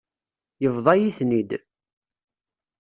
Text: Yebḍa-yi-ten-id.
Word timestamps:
Yebḍa-yi-ten-id. 0.63 1.51